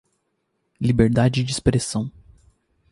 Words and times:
Liberdade 0.79 1.43
de 1.43 1.51
expressão 1.51 2.11